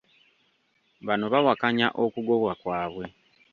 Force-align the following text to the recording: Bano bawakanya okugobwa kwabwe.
Bano 1.07 1.25
bawakanya 1.33 1.87
okugobwa 2.03 2.51
kwabwe. 2.61 3.05